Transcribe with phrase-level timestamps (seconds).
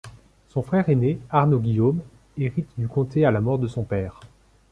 [0.49, 2.01] Son frère aîné, Arnaud-Guillaume,
[2.35, 4.19] hérite du comté à la mort de son père.